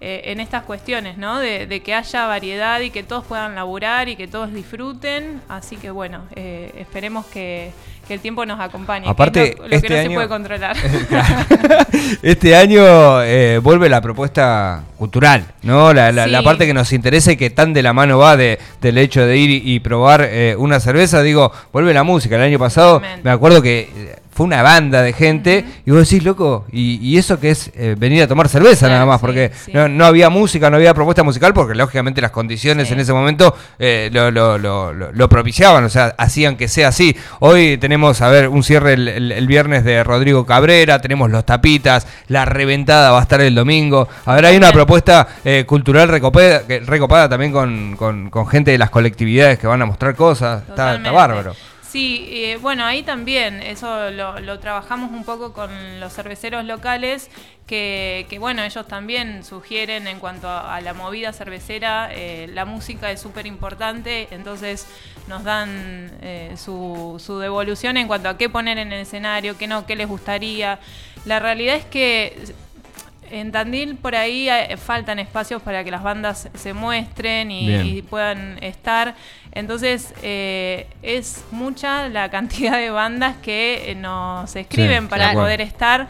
eh, 0.00 0.22
en 0.26 0.40
estas 0.40 0.62
cuestiones, 0.62 1.18
¿no? 1.18 1.38
De, 1.40 1.66
de 1.66 1.80
que 1.80 1.92
haya 1.94 2.26
variedad 2.26 2.80
y 2.80 2.90
que 2.90 3.02
todos 3.02 3.24
puedan 3.24 3.54
laburar 3.54 4.08
y 4.08 4.16
que 4.16 4.28
todos 4.28 4.52
disfruten. 4.52 5.40
Así 5.48 5.76
que 5.76 5.90
bueno, 5.90 6.22
eh, 6.36 6.72
esperemos 6.78 7.26
que, 7.26 7.72
que 8.06 8.14
el 8.14 8.20
tiempo 8.20 8.46
nos 8.46 8.60
acompañe. 8.60 9.04
que 9.04 9.10
Aparte, 9.10 9.42
es 9.52 9.58
lo, 9.58 9.68
lo 9.68 9.74
este 9.76 9.88
que 9.88 9.94
no 9.94 10.00
año- 10.00 10.08
se 10.10 10.14
puede 10.14 10.28
controlar. 10.28 10.76
este 12.22 12.56
año 12.56 13.22
eh, 13.22 13.58
vuelve 13.62 13.88
la 13.88 14.00
propuesta 14.00 14.84
cultural, 14.96 15.44
¿no? 15.62 15.92
La, 15.92 16.12
la- 16.12 16.26
la 16.26 16.38
Sí. 16.38 16.44
parte 16.44 16.66
que 16.66 16.74
nos 16.74 16.92
interesa 16.92 17.32
y 17.32 17.36
que 17.36 17.50
tan 17.50 17.72
de 17.72 17.82
la 17.82 17.92
mano 17.92 18.18
va 18.18 18.36
de, 18.36 18.58
del 18.80 18.98
hecho 18.98 19.26
de 19.26 19.36
ir 19.36 19.50
y, 19.50 19.62
y 19.74 19.80
probar 19.80 20.22
eh, 20.30 20.54
una 20.56 20.80
cerveza. 20.80 21.22
Digo, 21.22 21.52
vuelve 21.72 21.92
la 21.94 22.02
música. 22.04 22.36
El 22.36 22.42
año 22.42 22.58
pasado 22.58 23.02
me 23.22 23.30
acuerdo 23.30 23.62
que 23.62 24.16
fue 24.38 24.46
una 24.46 24.62
banda 24.62 25.02
de 25.02 25.12
gente 25.12 25.64
y 25.84 25.90
vos 25.90 26.08
decís, 26.08 26.22
loco, 26.24 26.64
y, 26.70 26.94
y 27.04 27.18
eso 27.18 27.40
que 27.40 27.50
es 27.50 27.72
eh, 27.74 27.96
venir 27.98 28.22
a 28.22 28.28
tomar 28.28 28.48
cerveza 28.48 28.86
Claro, 28.86 28.94
nada 28.94 29.06
más, 29.06 29.16
sí, 29.18 29.26
porque 29.26 29.50
sí. 29.64 29.72
no, 29.74 29.88
no 29.88 30.04
había 30.06 30.30
música, 30.30 30.70
no 30.70 30.76
había 30.76 30.94
propuesta 30.94 31.24
musical, 31.24 31.52
porque 31.52 31.74
lógicamente 31.74 32.20
las 32.20 32.30
condiciones 32.30 32.86
Sí. 32.86 32.94
en 32.94 33.00
ese 33.00 33.12
momento 33.12 33.52
eh, 33.80 34.10
lo, 34.12 34.30
lo- 34.30 34.58
lo- 34.92 35.28
propiciaban, 35.28 35.82
o 35.82 35.88
sea, 35.88 36.14
hacían 36.16 36.56
que 36.56 36.68
sea 36.68 36.88
así. 36.88 37.16
Hoy 37.40 37.78
tenemos, 37.78 38.20
a 38.22 38.28
ver, 38.30 38.46
un 38.48 38.62
cierre 38.62 38.92
el, 38.92 39.08
el- 39.08 39.32
el 39.32 39.46
viernes 39.48 39.82
de 39.82 40.04
Rodrigo 40.04 40.46
Cabrera, 40.46 41.00
tenemos 41.00 41.30
los 41.30 41.44
tapitas, 41.44 42.06
la 42.28 42.44
reventada 42.44 43.10
va 43.10 43.18
a 43.18 43.22
estar 43.22 43.40
el 43.40 43.56
domingo. 43.56 44.08
A 44.24 44.36
ver, 44.36 44.46
hay 44.46 44.56
una 44.56 44.70
propuesta 44.70 45.26
eh, 45.44 45.64
cultural 45.66 46.08
recopada, 46.08 46.62
recopada 46.86 47.28
también 47.28 47.50
con, 47.50 47.96
con- 47.96 48.30
con 48.30 48.46
gente 48.46 48.70
de 48.70 48.78
las 48.78 48.90
colectividades 48.90 49.58
que 49.58 49.66
van 49.66 49.82
a 49.82 49.86
mostrar 49.86 50.14
cosas. 50.14 50.62
Está, 50.68 50.96
bárbaro. 51.10 51.54
Sí, 51.88 52.28
eh, 52.30 52.58
bueno, 52.60 52.84
ahí 52.84 53.02
también, 53.02 53.62
eso 53.62 54.10
lo, 54.10 54.38
lo 54.40 54.58
trabajamos 54.58 55.10
un 55.10 55.24
poco 55.24 55.54
con 55.54 55.70
los 56.00 56.12
cerveceros 56.12 56.66
locales, 56.66 57.30
que, 57.66 58.36
bueno, 58.38 58.62
ellos 58.62 58.86
también 58.86 59.42
sugieren 59.42 60.06
en 60.06 60.20
cuanto 60.20 60.48
a, 60.48 60.76
a 60.76 60.80
la 60.82 60.92
movida 60.92 61.32
cervecera, 61.32 62.10
eh, 62.12 62.46
la 62.52 62.66
música 62.66 63.10
es 63.10 63.22
súper 63.22 63.46
importante, 63.46 64.28
entonces 64.32 64.86
nos 65.28 65.44
dan 65.44 66.10
eh, 66.20 66.54
su, 66.58 67.22
su 67.24 67.38
devolución 67.38 67.96
en 67.96 68.06
cuanto 68.06 68.28
a 68.28 68.36
qué 68.36 68.50
poner 68.50 68.76
en 68.76 68.92
el 68.92 69.00
escenario, 69.00 69.56
qué 69.56 69.66
no, 69.66 69.86
qué 69.86 69.96
les 69.96 70.08
gustaría. 70.08 70.80
La 71.24 71.40
realidad 71.40 71.76
es 71.76 71.86
que 71.86 72.54
en 73.30 73.52
Tandil 73.52 73.96
por 73.96 74.14
ahí 74.14 74.48
eh, 74.48 74.76
faltan 74.76 75.18
espacios 75.18 75.62
para 75.62 75.84
que 75.84 75.90
las 75.90 76.02
bandas 76.02 76.48
se 76.54 76.72
muestren 76.72 77.50
y, 77.50 78.02
puedan 78.02 78.62
estar. 78.62 79.14
Entonces 79.52 80.14
eh, 80.22 80.86
es 81.02 81.44
mucha 81.50 82.08
la 82.08 82.30
cantidad 82.36 82.76
de 82.78 82.90
bandas 82.90 83.36
que 83.38 83.90
eh, 83.90 83.94
nos 83.94 84.54
escriben 84.56 85.04
Sí, 85.04 85.08
para 85.08 85.32
poder 85.32 85.60
estar. 85.60 86.08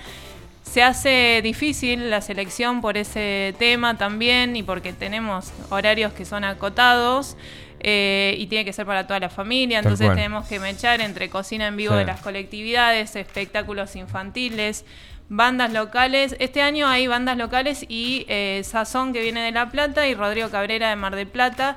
Se 0.63 0.83
hace 0.83 1.41
difícil 1.43 2.11
la 2.11 2.21
selección 2.21 2.83
por 2.83 2.99
ese 2.99 3.55
tema 3.59 3.97
también 3.97 4.55
y 4.55 4.63
porque 4.63 4.93
tenemos 4.93 5.53
horarios 5.71 6.13
que 6.13 6.25
son 6.25 6.45
acotados. 6.45 7.37
eh, 7.81 8.35
y 8.39 8.49
tiene 8.49 8.65
que 8.65 8.73
ser 8.73 8.87
para 8.87 9.07
toda 9.07 9.21
la 9.21 9.29
familia, 9.29 9.79
entonces 9.79 10.09
tenemos 10.09 10.49
que 10.49 10.59
mechar 10.59 11.01
entre 11.01 11.31
cocina 11.31 11.69
en 11.69 11.77
vivo 11.77 11.93
Sí. 11.93 11.99
de 12.01 12.07
las 12.07 12.21
colectividades, 12.21 13.15
espectáculos 13.15 13.95
infantiles, 13.95 14.85
bandas 15.29 15.73
locales. 15.73 16.37
Este 16.39 16.63
año 16.63 16.87
hay 16.87 17.07
bandas 17.07 17.37
locales 17.37 17.85
y 17.89 18.25
eh, 18.29 18.63
Sazón 18.65 19.13
que 19.13 19.23
viene 19.23 19.43
de 19.43 19.53
La 19.53 19.71
Plata 19.71 20.07
y 20.07 20.15
Rodrigo 20.15 20.49
Cabrera 20.51 20.91
de 20.91 20.97
Mar 20.97 21.15
del 21.17 21.29
Plata. 21.29 21.77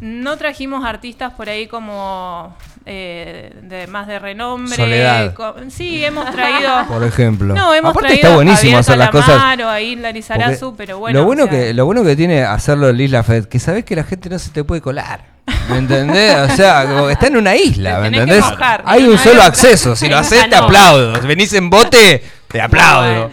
No 0.00 0.38
trajimos 0.38 0.84
artistas 0.84 1.34
por 1.34 1.50
ahí 1.50 1.66
como 1.66 2.56
eh, 2.86 3.52
de 3.62 3.86
más 3.86 4.06
de 4.06 4.18
renombre. 4.18 4.74
Soledad. 4.74 5.34
Sí, 5.68 6.02
hemos 6.02 6.30
traído. 6.30 6.70
Por 6.88 7.04
ejemplo. 7.04 7.54
No, 7.54 7.74
hemos 7.74 7.90
Aparte 7.90 8.08
traído 8.08 8.28
está 8.28 8.34
buenísimo 8.34 8.78
a 8.78 8.80
hacer 8.80 8.96
las 8.96 9.10
cosas. 9.10 9.28
Calamaro, 9.28 9.68
a 9.68 9.80
Isla 9.82 10.10
Lizarazu, 10.10 10.74
pero 10.74 10.98
bueno. 10.98 11.20
lo 11.20 11.26
bueno 11.26 11.44
o 11.44 11.48
sea, 11.48 11.58
que 11.58 11.74
lo 11.74 11.84
bueno 11.84 12.02
que 12.02 12.16
tiene 12.16 12.42
hacerlo 12.44 12.88
en 12.88 12.98
Isla 12.98 13.22
Fed, 13.22 13.44
que 13.44 13.58
sabes 13.58 13.84
que 13.84 13.94
la 13.94 14.04
gente 14.04 14.30
no 14.30 14.38
se 14.38 14.50
te 14.50 14.64
puede 14.64 14.80
colar. 14.80 15.39
¿Me 15.70 15.78
entendés? 15.78 16.36
O 16.36 16.56
sea, 16.56 16.84
como 16.86 17.06
que 17.06 17.12
está 17.12 17.26
en 17.28 17.36
una 17.36 17.54
isla, 17.56 18.00
¿me 18.00 18.08
entendés? 18.08 18.40
mojar. 18.44 18.82
Hay 18.86 19.04
un 19.04 19.18
solo 19.18 19.42
acceso. 19.42 19.94
Si 19.96 20.08
lo 20.08 20.18
haces, 20.18 20.48
te 20.48 20.56
aplaudo. 20.56 21.12
Venís 21.22 21.52
en 21.54 21.70
bote, 21.70 22.22
te 22.48 22.60
aplaudo. 22.60 23.30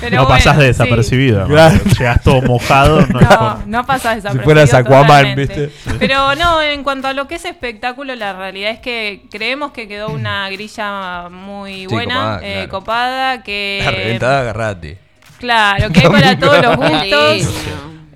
Pero 0.00 0.16
no 0.16 0.28
pasás 0.28 0.56
bueno, 0.56 0.60
de 0.62 0.74
sí. 0.74 0.78
desapercibido. 0.80 1.46
Claro. 1.46 1.76
hermano. 1.76 1.94
Llegas 1.98 2.22
todo 2.22 2.42
mojado. 2.42 3.00
No, 3.06 3.20
No, 3.20 3.62
no 3.66 3.86
pasa 3.86 4.14
desapercibido. 4.16 4.44
fueras 4.44 4.74
Aquaman. 4.74 5.34
¿viste? 5.36 5.70
Pero 6.00 6.34
no, 6.34 6.60
en 6.60 6.82
cuanto 6.82 7.06
a 7.08 7.12
lo 7.12 7.28
que 7.28 7.36
es 7.36 7.44
espectáculo, 7.44 8.14
la 8.16 8.32
realidad 8.32 8.72
es 8.72 8.80
que 8.80 9.22
creemos 9.30 9.70
que 9.72 9.86
quedó 9.88 10.08
una 10.08 10.50
grilla 10.50 11.28
muy 11.30 11.82
Sí, 11.82 11.86
buena, 11.86 12.14
copada, 12.14 12.40
eh, 12.42 12.52
claro. 12.52 12.68
copada, 12.68 13.42
que... 13.42 13.80
La 13.84 13.90
reventada, 13.92 14.40
agarrate. 14.40 14.98
Claro, 15.38 15.90
que 15.90 16.00
hay 16.00 16.08
para 16.08 16.38
todos 16.38 16.62
los 16.62 16.76
gustos. 16.76 17.54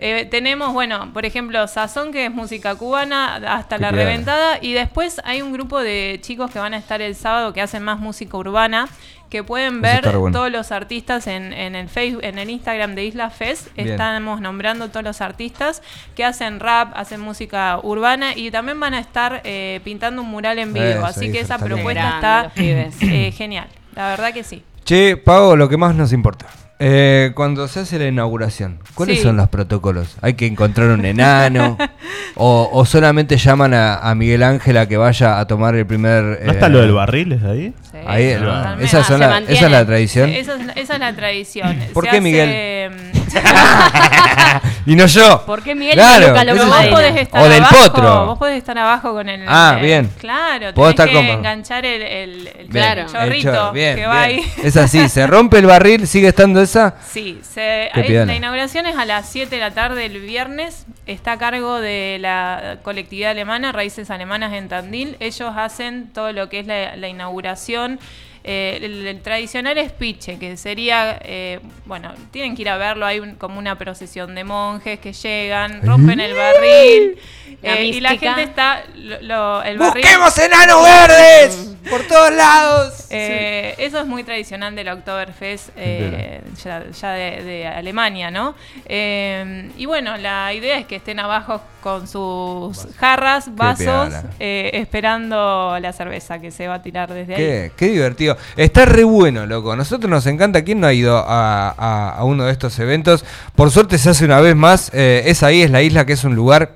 Eh, 0.02 0.26
tenemos, 0.30 0.72
bueno, 0.72 1.10
por 1.12 1.26
ejemplo, 1.26 1.68
Sazón, 1.68 2.10
que 2.10 2.24
es 2.24 2.32
música 2.32 2.74
cubana, 2.74 3.36
hasta 3.36 3.76
Qué 3.76 3.82
La. 3.82 3.90
Reventada. 3.90 4.58
Y 4.60 4.72
después 4.72 5.20
hay 5.24 5.42
un 5.42 5.52
grupo 5.52 5.78
de 5.78 6.18
chicos 6.22 6.50
que 6.50 6.58
van 6.58 6.72
a 6.72 6.78
estar 6.78 7.02
el 7.02 7.14
sábado 7.14 7.52
que 7.52 7.60
hacen 7.60 7.82
más 7.82 7.98
música 7.98 8.34
urbana, 8.38 8.88
que 9.28 9.44
pueden 9.44 9.82
ver 9.82 10.16
bueno. 10.16 10.38
todos 10.38 10.50
los 10.50 10.72
artistas 10.72 11.26
en, 11.26 11.52
en 11.52 11.74
el 11.74 11.90
Facebook, 11.90 12.24
en 12.24 12.38
el 12.38 12.48
Instagram 12.48 12.94
de 12.94 13.04
Isla 13.04 13.28
Fest. 13.28 13.74
Bien. 13.74 13.90
Estamos 13.90 14.40
nombrando 14.40 14.88
todos 14.88 15.04
los 15.04 15.20
artistas 15.20 15.82
que 16.16 16.24
hacen 16.24 16.60
rap, 16.60 16.92
hacen 16.96 17.20
música 17.20 17.78
urbana 17.82 18.34
y 18.34 18.50
también 18.50 18.80
van 18.80 18.94
a 18.94 19.00
estar 19.00 19.42
eh, 19.44 19.80
pintando 19.84 20.22
un 20.22 20.30
mural 20.30 20.58
en 20.58 20.72
vivo. 20.72 20.86
Eso, 20.86 21.04
Así 21.04 21.30
que 21.30 21.40
esa 21.40 21.58
propuesta 21.58 22.10
está 22.14 22.52
eh, 22.56 23.32
genial. 23.36 23.68
La 23.94 24.08
verdad 24.08 24.32
que 24.32 24.44
sí. 24.44 24.62
Che, 24.82 25.18
Pago, 25.18 25.56
lo 25.56 25.68
que 25.68 25.76
más 25.76 25.94
nos 25.94 26.14
importa. 26.14 26.46
Eh, 26.82 27.32
cuando 27.34 27.68
se 27.68 27.80
hace 27.80 27.98
la 27.98 28.06
inauguración, 28.08 28.78
¿cuáles 28.94 29.18
Sí. 29.18 29.22
son 29.24 29.36
los 29.36 29.48
protocolos? 29.50 30.16
¿Hay 30.22 30.32
que 30.32 30.46
encontrar 30.46 30.88
un 30.88 31.04
enano? 31.04 31.76
o, 32.36 32.70
o 32.72 32.86
solamente 32.86 33.36
llaman 33.36 33.74
a, 33.74 33.96
a 33.98 34.14
Miguel 34.14 34.42
Ángel 34.42 34.78
a 34.78 34.86
que 34.88 34.96
vaya 34.96 35.38
a 35.40 35.46
tomar 35.46 35.74
el 35.74 35.84
primer... 35.86 36.40
¿No 36.42 36.52
está 36.52 36.68
eh, 36.68 36.70
lo 36.70 36.78
del 36.80 36.92
barril 36.92 37.32
es 37.32 37.42
ahí? 37.42 37.74
Sí, 37.92 37.98
Ahí, 38.06 38.24
el- 38.28 38.40
totalmente. 38.44 38.84
esa, 38.86 39.00
Ah, 39.00 39.04
son 39.04 39.18
se 39.18 39.26
la- 39.26 39.38
esa 39.40 39.66
es 39.66 39.70
la 39.72 39.84
tradición. 39.84 40.30
Esa 40.30 40.54
es, 40.54 40.60
esa 40.76 40.94
es 40.94 41.00
la 41.00 41.12
tradición. 41.14 41.76
¿Por 41.92 42.04
Se 42.04 42.10
qué, 42.10 42.16
hace, 42.16 42.20
Miguel? 42.22 42.90
y 44.86 44.96
no 44.96 45.06
yo. 45.06 45.44
¿Por 45.46 45.62
qué 45.62 45.74
Miguel 45.74 45.94
Claro, 45.94 46.28
Luca 46.28 46.64
Vos 46.66 46.86
podés 46.88 47.16
estar 47.16 47.42
O 47.42 47.48
del 47.48 47.62
abajo, 47.64 47.76
potro. 47.92 48.26
Vos 48.26 48.38
podés 48.38 48.58
estar 48.58 48.76
abajo 48.78 49.12
con 49.12 49.28
el. 49.28 49.44
Ah, 49.46 49.76
eh, 49.78 49.82
bien. 49.82 50.10
Claro, 50.18 50.72
Puedo 50.74 50.88
tenés 50.88 50.90
estar 50.90 51.08
que 51.08 51.14
cómodo. 51.14 51.32
enganchar 51.34 51.84
el, 51.86 52.02
el, 52.02 52.46
el 52.46 52.54
Bien, 52.54 52.68
Claro. 52.70 53.00
el 53.02 53.06
chorrito 53.08 53.52
chor- 53.52 53.72
bien, 53.72 53.96
que 53.96 54.06
va 54.06 54.26
bien. 54.26 54.40
ahí. 54.40 54.52
Es 54.62 54.76
así, 54.76 55.08
se 55.08 55.26
rompe 55.26 55.58
el 55.58 55.66
barril, 55.66 56.06
sigue 56.06 56.28
estando 56.28 56.60
esa. 56.60 56.94
Sí, 57.08 57.40
se- 57.42 57.90
piola. 58.06 58.26
la 58.26 58.34
inauguración 58.34 58.86
es 58.86 58.96
a 58.96 59.04
las 59.04 59.28
7 59.28 59.54
de 59.54 59.60
la 59.60 59.70
tarde 59.72 60.06
el 60.06 60.18
viernes. 60.20 60.86
Está 61.06 61.32
a 61.32 61.38
cargo 61.38 61.80
de 61.80 62.18
la 62.20 62.76
colectividad 62.82 63.32
alemana, 63.32 63.72
Raíces 63.72 64.10
Alemanas 64.10 64.52
en 64.52 64.68
Tandil. 64.68 65.16
Ellos 65.20 65.52
hacen 65.56 66.10
todo 66.12 66.32
lo 66.32 66.48
que 66.48 66.60
es 66.60 66.66
la, 66.66 66.96
la 66.96 67.08
inauguración. 67.08 67.98
Eh, 68.42 68.78
el, 68.82 69.06
el 69.06 69.20
tradicional 69.20 69.76
espiche, 69.76 70.38
que 70.38 70.56
sería, 70.56 71.20
eh, 71.22 71.60
bueno, 71.84 72.14
tienen 72.30 72.56
que 72.56 72.62
ir 72.62 72.70
a 72.70 72.78
verlo, 72.78 73.04
hay 73.04 73.20
un- 73.20 73.34
como 73.34 73.58
una 73.58 73.76
procesión 73.76 74.34
de 74.34 74.44
monjes 74.44 74.98
que 74.98 75.12
llegan, 75.12 75.82
rompen 75.86 76.20
el 76.20 76.34
barril, 76.34 77.18
La 77.62 77.74
eh, 77.78 77.84
y 77.86 78.00
la 78.00 78.10
gente 78.16 78.42
está, 78.44 78.82
lo- 78.94 79.20
lo- 79.20 79.62
el 79.62 79.76
barril... 79.78 80.02
¡Busquemos 80.02 80.38
enanos 80.38 80.82
verdes! 80.82 81.66
¡Por 81.90 82.02
todos 82.06 82.32
lados! 82.32 83.06
Eh, 83.10 83.74
Eso 83.78 84.00
es 84.00 84.06
muy 84.06 84.22
tradicional 84.24 84.74
del 84.76 84.88
Oktoberfest, 84.88 85.70
eh, 85.76 86.40
ya, 86.64 86.84
ya 86.90 87.10
de, 87.12 87.42
de 87.42 87.66
Alemania, 87.66 88.30
¿no? 88.30 88.54
Eh, 88.86 89.70
y 89.76 89.86
bueno, 89.86 90.16
la 90.16 90.52
idea 90.54 90.78
es 90.78 90.86
que 90.86 90.96
estén 90.96 91.18
abajo 91.20 91.60
con 91.82 92.06
sus 92.06 92.86
jarras, 92.98 93.54
vasos, 93.56 94.12
eh, 94.38 94.70
esperando 94.74 95.78
la 95.80 95.92
cerveza 95.92 96.38
que 96.38 96.50
se 96.50 96.68
va 96.68 96.74
a 96.74 96.82
tirar 96.82 97.12
desde 97.12 97.34
ahí. 97.34 97.40
Qué, 97.42 97.72
qué 97.76 97.86
divertido. 97.88 98.36
Está 98.56 98.84
re 98.84 99.04
bueno, 99.04 99.46
loco. 99.46 99.74
Nosotros 99.76 100.08
nos 100.10 100.26
encanta. 100.26 100.62
¿Quién 100.62 100.80
no 100.80 100.86
ha 100.86 100.92
ido 100.92 101.16
a, 101.18 101.70
a- 101.70 102.10
a 102.16 102.24
uno 102.24 102.44
de 102.44 102.52
estos 102.52 102.78
eventos? 102.78 103.24
Por 103.56 103.70
suerte 103.70 103.96
se 103.98 104.10
hace 104.10 104.24
una 104.26 104.40
vez 104.40 104.54
más. 104.54 104.90
Eh, 104.94 105.22
es 105.26 105.42
ahí, 105.42 105.62
es 105.62 105.70
la 105.70 105.82
isla, 105.82 106.04
que 106.04 106.12
es 106.12 106.24
un 106.24 106.34
lugar 106.34 106.74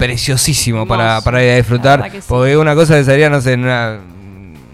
preciosísimo 0.00 0.86
para, 0.86 1.20
para 1.20 1.44
ir 1.44 1.52
a 1.52 1.56
disfrutar. 1.56 2.10
Sí. 2.10 2.18
Porque 2.28 2.56
una 2.56 2.74
cosa 2.74 2.96
que 2.96 3.04
sería, 3.04 3.30
no 3.30 3.40
sé, 3.40 3.52
en 3.52 3.64
una. 3.64 3.98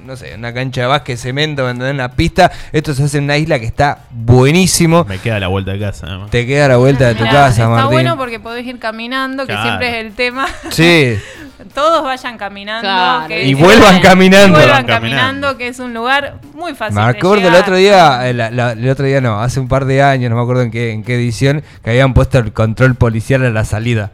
No 0.06 0.14
sé, 0.14 0.37
una 0.37 0.54
cancha 0.54 0.83
de 0.83 0.87
básquet, 0.87 1.18
cemento, 1.18 1.64
¿me 1.64 1.71
entendés? 1.71 1.95
una 1.95 2.12
pista. 2.12 2.52
Esto 2.71 2.95
se 2.95 3.02
hace 3.02 3.18
en 3.18 3.25
una 3.25 3.37
isla 3.38 3.59
que 3.59 3.66
está 3.66 3.99
buenísimo. 4.12 5.04
Me 5.04 5.18
queda 5.18 5.40
la 5.40 5.49
vuelta 5.49 5.73
de 5.73 5.80
casa. 5.80 6.06
además. 6.06 6.30
Te 6.30 6.47
queda 6.47 6.68
la 6.68 6.76
vuelta 6.76 7.09
de 7.09 7.14
tu 7.16 7.23
Mirá, 7.25 7.33
casa, 7.33 7.49
está 7.62 7.68
Martín. 7.68 7.90
bueno 7.90 8.16
porque 8.16 8.38
podés 8.38 8.64
ir 8.64 8.78
caminando, 8.78 9.49
que 9.49 9.56
siempre 9.61 9.99
es 9.99 10.06
el 10.06 10.12
tema. 10.12 10.47
Sí, 10.71 11.18
Todos 11.75 12.04
vayan 12.04 12.38
caminando. 12.38 12.83
Claro. 12.83 13.26
que- 13.26 13.47
y 13.49 13.54
vuelvan 13.54 13.97
y 13.97 14.00
caminando. 14.00 14.56
vuelvan 14.59 14.87
caminando, 14.87 15.56
que 15.56 15.66
es 15.68 15.80
un 15.80 15.92
lugar 15.92 16.37
muy 16.54 16.75
fácil. 16.76 16.95
Me 16.95 17.02
de 17.02 17.09
acuerdo 17.09 17.35
el 17.38 17.42
llegar. 17.42 17.62
otro 17.62 17.75
día, 17.76 18.28
eh, 18.28 18.33
la- 18.33 18.50
la- 18.52 18.73
el 18.73 18.88
otro 18.88 19.06
día 19.06 19.21
no, 19.21 19.40
hace 19.42 19.59
un 19.59 19.66
par 19.66 19.87
de 19.87 20.02
años, 20.02 20.30
no 20.30 20.37
me 20.37 20.42
acuerdo 20.42 20.62
en 20.62 20.71
qué, 20.71 20.92
en 20.92 21.02
qué 21.02 21.16
edición, 21.16 21.64
que 21.83 21.90
habían 21.90 22.14
puesto 22.14 22.38
el 22.38 22.52
control 22.52 22.95
policial 22.95 23.45
a 23.45 23.50
la 23.50 23.64
salida. 23.64 24.12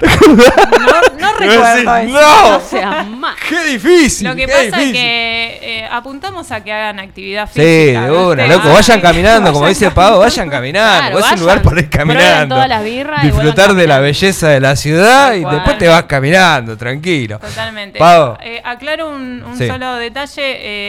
No, 0.00 1.18
no 1.18 1.32
recuerdo 1.38 1.96
eso. 1.96 2.12
¡No! 2.12 2.50
No 2.52 2.60
seas 2.60 3.06
más. 3.08 3.36
¡Qué 3.48 3.64
difícil! 3.64 4.26
Lo 4.28 4.34
que 4.34 4.46
qué 4.46 4.48
pasa 4.48 4.62
difícil! 4.64 4.86
es 4.88 4.92
que 4.92 5.58
eh, 5.62 5.88
apuntamos 5.90 6.50
a 6.52 6.62
que 6.62 6.72
hagan 6.72 6.98
actividad 7.00 7.46
Sí, 7.52 7.60
física. 7.60 8.04
de 8.06 8.10
una, 8.10 8.46
loco, 8.46 8.68
Ah, 8.68 8.72
vayan 8.74 9.00
caminando, 9.00 9.52
como 9.52 9.68
dice 9.68 9.90
Pau, 9.90 10.20
vayan 10.20 10.48
caminando. 10.48 11.18
Claro, 11.18 11.18
es 11.26 11.32
un 11.32 11.40
lugar 11.40 11.62
para 11.62 11.80
ir 11.80 11.90
caminando. 11.90 12.54
todas 12.54 12.68
las 12.68 12.84
birras 12.84 13.22
Disfrutar 13.22 13.74
de 13.74 13.86
la 13.86 13.98
belleza 13.98 14.48
de 14.48 14.60
la 14.60 14.76
ciudad 14.76 15.34
y 15.34 15.44
después 15.44 15.78
te 15.78 15.88
vas 15.88 16.04
caminando, 16.04 16.76
tranquilo. 16.76 17.38
Totalmente. 17.38 17.98
Pau. 17.98 18.36
Eh, 18.42 18.60
aclaro 18.64 19.10
un, 19.10 19.42
un 19.44 19.56
Sí. 19.56 19.66
solo 19.66 19.94
detalle. 19.96 20.30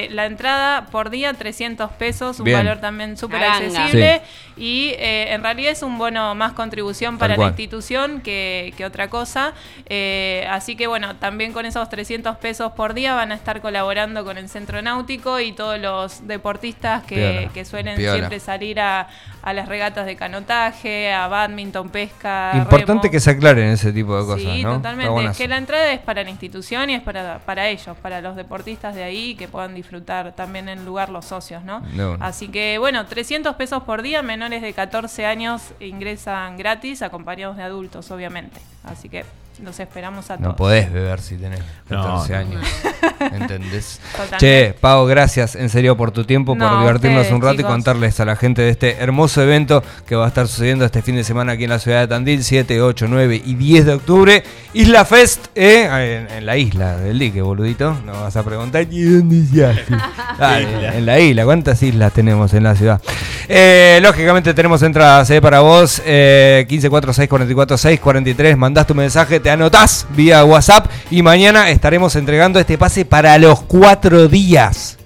eh, 0.06 0.08
la 0.12 0.26
entrada 0.26 0.86
por 0.92 1.10
día, 1.10 1.34
300 1.34 1.92
pesos, 1.94 2.40
un 2.40 2.46
Bien. 2.46 2.60
valor 2.60 2.78
también 2.80 3.18
súper 3.18 3.44
accesible. 3.44 4.22
Y 4.58 4.90
eh, 4.98 5.34
en 5.34 5.44
realidad 5.44 5.72
es 5.72 5.84
un 5.84 5.98
bono 5.98 6.36
más 6.36 6.54
contribución 6.54 7.18
para 7.18 7.38
la 7.38 7.48
institución 7.48 8.22
que, 8.22 8.74
que 8.78 8.86
otra 8.86 9.10
cosa. 9.10 9.54
Eh, 9.88 10.46
así 10.50 10.76
que 10.76 10.88
bueno, 10.88 11.16
también 11.16 11.54
con 11.54 11.66
esos 11.66 11.88
300 11.90 12.38
pesos 12.38 12.72
por 12.74 12.94
día 12.94 13.14
van 13.14 13.32
a 13.32 13.36
estar 13.36 13.62
colaborando 13.62 14.24
con 14.24 14.38
el 14.38 14.50
Centro 14.50 14.82
Náutico 14.82 15.40
y 15.40 15.52
todos 15.52 15.80
los 15.80 16.28
deportistas 16.28 17.04
que, 17.04 17.16
Piola, 17.16 17.54
que 17.54 17.66
suelen 17.66 17.98
piola. 17.98 18.14
siempre 18.16 18.40
salir 18.40 18.80
a, 18.80 19.08
a 19.42 19.54
las 19.54 19.68
regatas 19.68 20.06
de 20.06 20.16
canotaje, 20.16 21.12
a 21.12 21.28
badminton, 21.28 21.90
pesca. 21.90 22.52
Importante 22.56 23.04
remo. 23.04 23.12
que 23.12 23.20
se 23.20 23.32
aclaren 23.32 23.70
ese 23.70 23.92
tipo 23.92 24.18
de 24.18 24.26
cosas, 24.26 24.42
Sí, 24.42 24.64
totalmente. 24.64 25.26
Es 25.26 25.38
que 25.38 25.48
la 25.48 25.58
entrada 25.58 25.92
es 25.94 26.00
para 26.00 26.24
la 26.24 26.30
institución 26.30 26.90
y 26.90 26.96
es 26.96 27.02
para, 27.02 27.40
para 27.40 27.68
ellos, 27.68 27.98
para 28.02 28.22
los 28.22 28.36
deportistas 28.36 28.96
de 28.96 29.04
ahí 29.04 29.36
que 29.36 29.48
puedan 29.48 29.74
disfrutar 29.74 30.34
también 30.34 30.70
en 30.70 30.86
lugar 30.86 31.10
los 31.10 31.26
socios, 31.26 31.64
¿no? 31.64 31.82
Así 32.20 32.48
que 32.48 32.78
bueno, 32.78 33.06
300 33.06 33.56
pesos 33.56 33.84
por 33.84 34.02
día, 34.02 34.22
menores 34.22 34.62
de 34.62 34.74
14 34.74 35.26
años 35.26 35.74
ingresan 35.80 36.58
gratis, 36.58 37.02
acompañados 37.02 37.58
de 37.58 37.64
adultos, 37.64 38.12
obviamente. 38.12 38.60
Así 38.84 39.10
que 39.10 39.26
los 39.62 39.80
esperamos 39.80 40.30
a 40.32 40.36
todos. 40.38 40.48
No 40.50 40.56
podés 40.56 40.92
beber 40.92 41.20
si 41.22 41.36
tenés 41.38 41.60
No, 41.90 42.02
14 42.04 42.34
no. 42.34 42.40
años. 42.40 42.66
¿Entendés? 43.20 44.00
Totalmente. 44.12 44.38
Che, 44.40 44.74
Pau, 44.80 45.06
gracias 45.06 45.56
en 45.56 45.70
serio 45.70 45.96
por 45.96 46.12
tu 46.12 46.24
tiempo, 46.26 46.54
por 46.58 46.72
No, 46.72 46.80
divertirnos 46.82 47.22
ustedes, 47.22 47.36
un 47.36 47.42
rato 47.42 47.54
y 47.54 47.58
chicos. 47.58 47.72
contarles 47.72 48.20
a 48.20 48.26
la 48.26 48.36
gente 48.36 48.62
de 48.64 48.70
este 48.70 48.98
hermoso 48.98 49.42
evento 49.42 49.84
que 50.06 50.16
va 50.16 50.26
a 50.26 50.28
estar 50.28 50.48
sucediendo 50.48 50.86
este 50.86 51.02
fin 51.02 51.16
de 51.16 51.24
semana 51.24 51.54
aquí 51.54 51.66
en 51.66 51.70
la 51.70 51.80
ciudad 51.80 52.02
de 52.02 52.08
Tandil, 52.08 52.44
7, 52.44 52.82
8, 52.82 53.06
9 53.10 53.42
y 53.46 53.56
10 53.56 53.86
de 53.86 53.94
octubre. 53.94 54.44
Isla 54.74 55.06
Fest, 55.06 55.48
¿eh? 55.56 55.84
en, 56.30 56.38
en 56.38 56.46
la 56.46 56.58
isla 56.58 56.98
del 56.98 57.20
dique, 57.20 57.42
boludito. 57.42 57.96
No 58.06 58.14
vas 58.14 58.36
a 58.36 58.44
preguntar, 58.44 58.88
¿y 58.90 59.04
dónde 59.04 59.46
se 59.46 59.66
hace? 59.66 59.84
Dale, 60.40 60.98
en 60.98 61.06
la 61.06 61.20
isla, 61.20 61.46
¿cuántas 61.46 61.82
islas 61.84 62.12
tenemos 62.14 62.54
en 62.54 62.64
la 62.64 62.76
ciudad? 62.76 63.02
Eh, 63.48 64.00
lógicamente 64.02 64.54
tenemos 64.54 64.82
entradas 64.82 65.30
eh, 65.30 65.42
para 65.42 65.60
vos, 65.60 66.02
eh, 66.06 66.66
1546 66.70 67.28
44 67.30 67.78
643, 67.78 68.58
mandás 68.58 68.88
tu 68.88 68.96
mensaje, 68.96 69.40
te 69.42 69.51
anotás 69.52 70.08
vía 70.16 70.44
WhatsApp 70.44 70.88
y 71.10 71.22
mañana 71.22 71.70
estaremos 71.70 72.16
entregando 72.16 72.60
este 72.60 72.78
pase 72.78 73.06
para 73.06 73.38
los 73.38 73.62
cuatro 73.62 74.28
días. 74.28 74.98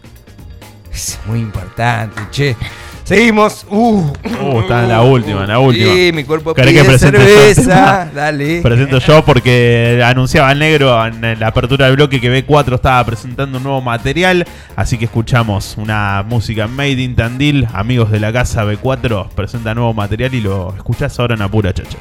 Es 0.93 1.19
muy 1.25 1.39
importante, 1.39 2.21
che. 2.31 2.55
Seguimos. 3.03 3.67
Uh, 3.69 4.11
Uh, 4.41 4.61
está 4.61 4.83
en 4.83 4.89
la 4.89 5.03
última, 5.03 5.41
en 5.43 5.49
la 5.49 5.59
última. 5.59 5.93
Sí, 5.93 6.11
mi 6.11 6.23
cuerpo 6.23 6.55
¿Querés 6.55 6.71
pide 6.73 6.83
que 6.83 6.91
yo? 6.91 6.97
cerveza. 6.97 8.09
Dale. 8.15 8.61
Presento 8.61 8.97
yo 8.97 9.23
porque 9.23 10.01
anunciaba 10.03 10.51
el 10.51 10.57
negro 10.59 11.05
en 11.05 11.39
la 11.39 11.47
apertura 11.47 11.85
del 11.85 11.95
bloque 11.97 12.19
que 12.19 12.45
B4 12.47 12.75
estaba 12.75 13.05
presentando 13.05 13.57
un 13.59 13.63
nuevo 13.63 13.81
material. 13.81 14.45
Así 14.75 14.97
que 14.97 15.05
escuchamos 15.05 15.75
una 15.77 16.23
música 16.27 16.67
made 16.67 17.01
in 17.01 17.15
Tandil. 17.15 17.67
Amigos 17.73 18.09
de 18.09 18.19
la 18.19 18.33
casa 18.33 18.65
B4 18.65 19.29
presenta 19.35 19.75
nuevo 19.75 19.93
material 19.93 20.33
y 20.33 20.41
lo 20.41 20.73
escuchás 20.75 21.19
ahora 21.19 21.35
en 21.35 21.43
Apura 21.43 21.73
Chacha. 21.73 21.97